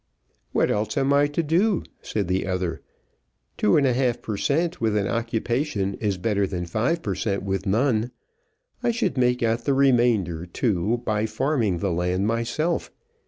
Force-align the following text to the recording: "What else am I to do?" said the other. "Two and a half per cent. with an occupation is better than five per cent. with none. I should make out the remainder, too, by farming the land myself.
"What 0.51 0.71
else 0.71 0.97
am 0.97 1.13
I 1.13 1.27
to 1.27 1.43
do?" 1.43 1.83
said 2.01 2.27
the 2.27 2.47
other. 2.47 2.81
"Two 3.55 3.77
and 3.77 3.85
a 3.85 3.93
half 3.93 4.19
per 4.19 4.35
cent. 4.35 4.81
with 4.81 4.97
an 4.97 5.05
occupation 5.07 5.93
is 6.01 6.17
better 6.17 6.47
than 6.47 6.65
five 6.65 7.03
per 7.03 7.13
cent. 7.13 7.43
with 7.43 7.67
none. 7.67 8.09
I 8.81 8.89
should 8.89 9.15
make 9.15 9.43
out 9.43 9.65
the 9.65 9.75
remainder, 9.75 10.47
too, 10.47 11.03
by 11.05 11.27
farming 11.27 11.77
the 11.77 11.91
land 11.91 12.25
myself. 12.25 12.89